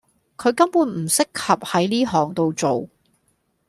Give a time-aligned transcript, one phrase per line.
[0.35, 2.89] 佢根本唔適合喺呢行到做